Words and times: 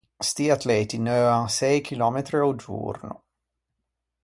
Sti 0.27 0.45
atleti 0.55 0.97
neuan 1.07 1.45
sëi 1.57 1.77
chillòmetri 1.85 2.37
a-o 2.41 2.51
giorno. 2.63 3.11